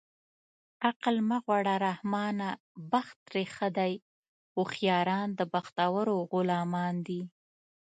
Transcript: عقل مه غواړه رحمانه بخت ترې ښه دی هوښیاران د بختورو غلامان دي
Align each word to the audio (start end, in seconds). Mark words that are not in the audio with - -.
عقل 0.87 1.15
مه 1.29 1.37
غواړه 1.45 1.73
رحمانه 1.87 2.49
بخت 2.91 3.17
ترې 3.27 3.43
ښه 3.55 3.67
دی 3.77 3.93
هوښیاران 4.55 5.27
د 5.39 5.41
بختورو 5.53 6.15
غلامان 6.31 6.95
دي 7.07 7.21